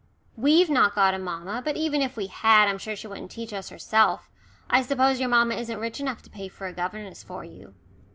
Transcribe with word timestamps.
"We've 0.35 0.67
not 0.71 0.95
got 0.95 1.13
a 1.13 1.19
mamma, 1.19 1.61
but 1.63 1.77
even 1.77 2.01
if 2.01 2.17
we 2.17 2.25
had 2.25 2.67
I'm 2.67 2.79
sure 2.79 2.95
she 2.95 3.05
wouldn't 3.05 3.29
teach 3.29 3.53
us 3.53 3.69
herself. 3.69 4.31
I 4.67 4.81
suppose 4.81 5.19
your 5.19 5.29
mamma 5.29 5.53
isn't 5.53 5.77
rich 5.77 5.99
enough 5.99 6.23
to 6.23 6.29
pay 6.31 6.47
for 6.47 6.65
a 6.65 6.73
governess 6.73 7.21
for 7.21 7.45
you." 7.45 7.75